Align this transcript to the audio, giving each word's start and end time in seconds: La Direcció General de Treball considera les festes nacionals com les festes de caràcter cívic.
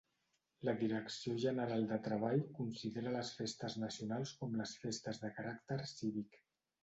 La 0.67 0.73
Direcció 0.77 1.33
General 1.41 1.83
de 1.91 1.99
Treball 2.07 2.39
considera 2.59 3.13
les 3.17 3.29
festes 3.41 3.77
nacionals 3.83 4.33
com 4.39 4.57
les 4.63 4.75
festes 4.87 5.21
de 5.27 5.31
caràcter 5.41 5.77
cívic. 5.93 6.43